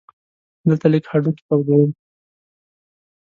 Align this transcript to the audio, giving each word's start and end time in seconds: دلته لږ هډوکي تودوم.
دلته 0.67 0.85
لږ 0.93 1.03
هډوکي 1.11 1.43
تودوم. 1.47 1.91